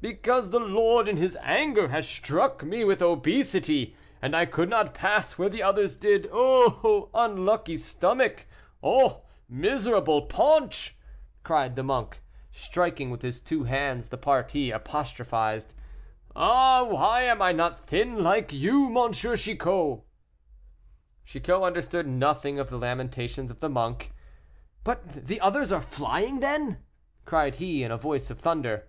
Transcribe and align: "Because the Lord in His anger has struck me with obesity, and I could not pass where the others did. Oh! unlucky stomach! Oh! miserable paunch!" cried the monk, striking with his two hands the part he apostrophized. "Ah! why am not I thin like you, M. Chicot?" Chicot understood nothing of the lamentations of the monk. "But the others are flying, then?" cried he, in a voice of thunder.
"Because 0.00 0.50
the 0.50 0.58
Lord 0.58 1.06
in 1.06 1.16
His 1.16 1.36
anger 1.40 1.86
has 1.90 2.08
struck 2.08 2.64
me 2.64 2.82
with 2.82 3.00
obesity, 3.00 3.94
and 4.20 4.34
I 4.34 4.44
could 4.44 4.68
not 4.68 4.94
pass 4.94 5.38
where 5.38 5.48
the 5.48 5.62
others 5.62 5.94
did. 5.94 6.28
Oh! 6.32 7.08
unlucky 7.14 7.76
stomach! 7.76 8.48
Oh! 8.82 9.22
miserable 9.48 10.22
paunch!" 10.22 10.96
cried 11.44 11.76
the 11.76 11.84
monk, 11.84 12.20
striking 12.50 13.10
with 13.10 13.22
his 13.22 13.40
two 13.40 13.62
hands 13.62 14.08
the 14.08 14.16
part 14.18 14.50
he 14.50 14.72
apostrophized. 14.72 15.76
"Ah! 16.34 16.82
why 16.82 17.22
am 17.22 17.38
not 17.56 17.72
I 17.74 17.76
thin 17.76 18.24
like 18.24 18.52
you, 18.52 18.86
M. 18.92 19.12
Chicot?" 19.12 20.00
Chicot 21.24 21.62
understood 21.62 22.08
nothing 22.08 22.58
of 22.58 22.70
the 22.70 22.76
lamentations 22.76 23.52
of 23.52 23.60
the 23.60 23.70
monk. 23.70 24.10
"But 24.82 25.28
the 25.28 25.40
others 25.40 25.70
are 25.70 25.80
flying, 25.80 26.40
then?" 26.40 26.78
cried 27.24 27.54
he, 27.54 27.84
in 27.84 27.92
a 27.92 27.96
voice 27.96 28.30
of 28.30 28.40
thunder. 28.40 28.88